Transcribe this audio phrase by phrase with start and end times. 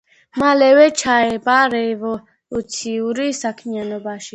[0.43, 4.29] მალევე ჩაება რევოლუციურ საქმიანობაში.